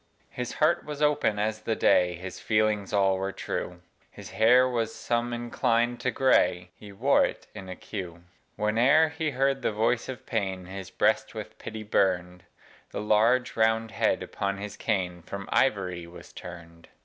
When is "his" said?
0.31-0.53, 2.15-2.39, 4.09-4.31, 10.65-10.89, 14.57-14.75